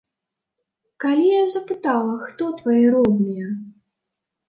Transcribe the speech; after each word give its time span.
Калі 1.03 1.27
я 1.27 1.43
запытала, 1.55 2.17
хто 2.25 2.51
твае 2.65 2.83
родныя? 2.99 3.55